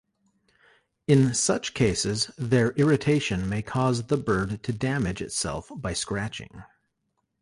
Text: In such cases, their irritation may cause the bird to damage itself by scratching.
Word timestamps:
In 1.05 1.35
such 1.35 1.75
cases, 1.75 2.31
their 2.35 2.71
irritation 2.71 3.47
may 3.47 3.61
cause 3.61 4.01
the 4.01 4.17
bird 4.17 4.63
to 4.63 4.73
damage 4.73 5.21
itself 5.21 5.69
by 5.75 5.93
scratching. 5.93 6.63